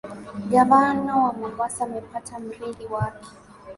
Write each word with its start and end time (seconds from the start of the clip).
Gavana 0.51 1.13
wa 1.23 1.33
Mombasa 1.33 1.83
amepata 1.85 2.39
mrithi 2.39 2.85
wake. 2.85 3.29